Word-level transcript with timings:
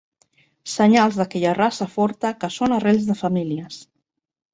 Senyals 0.75 1.19
d'aquella 1.19 1.51
raça 1.57 1.87
forta 1.95 2.31
que 2.45 2.49
són 2.55 2.73
arrels 2.79 3.05
de 3.11 3.17
famílies. 3.21 3.79